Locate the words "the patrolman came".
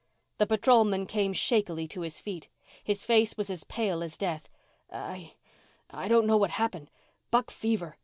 0.39-1.31